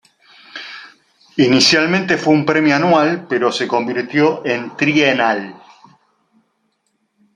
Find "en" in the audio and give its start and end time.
4.47-4.75